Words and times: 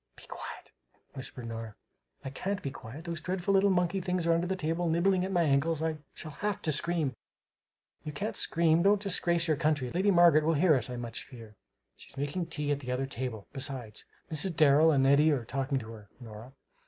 "Be 0.15 0.25
quiet," 0.25 0.71
whispered 1.13 1.47
Nora. 1.47 1.75
"I 2.25 2.31
can't 2.31 2.63
be 2.63 2.71
quiet! 2.71 3.03
Those 3.05 3.21
dreadful 3.21 3.53
little 3.53 3.69
monkey 3.69 4.01
things 4.01 4.25
are 4.25 4.33
under 4.33 4.47
the 4.47 4.55
table, 4.55 4.89
nibbling 4.89 5.23
at 5.23 5.31
my 5.31 5.43
ankles, 5.43 5.83
I 5.83 5.99
shall 6.15 6.31
have 6.41 6.59
to 6.63 6.71
scream!" 6.71 7.13
"You 8.03 8.11
can't 8.11 8.35
scream. 8.35 8.81
Don't 8.81 8.99
disgrace 8.99 9.47
your 9.47 9.57
country. 9.57 9.91
Lady 9.91 10.09
Margaret 10.09 10.43
will 10.43 10.53
hear 10.55 10.73
us, 10.73 10.89
I 10.89 10.95
much 10.97 11.25
fear!" 11.25 11.53
"She's 11.97 12.17
making 12.17 12.47
tea 12.47 12.71
at 12.71 12.79
the 12.79 12.91
other 12.91 13.05
table. 13.05 13.45
Besides, 13.53 14.05
Mrs. 14.31 14.55
Darrel 14.55 14.89
and 14.89 15.05
Eddy 15.05 15.29
are 15.31 15.45
talking 15.45 15.77
to 15.77 15.91
her, 15.91 16.09
Nora. 16.19 16.53